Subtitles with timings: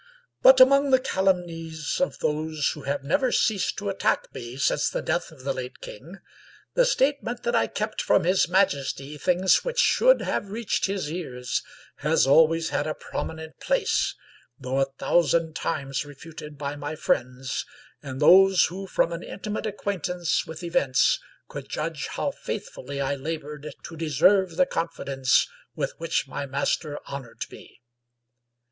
[0.41, 5.03] But among the calumnies of those who have never ceased to attack me since the
[5.03, 6.17] death of the late king,
[6.73, 11.61] the statement that I kept from his majesty things which should have reached his ears
[11.97, 14.15] has always had a prominent place,
[14.57, 17.63] though a thousand times refuted by my friends,
[18.01, 23.69] and those who from an intimate acquaintance with events could judge how faithfully I labored
[23.83, 27.81] to deserve the confidence with which my master honored me.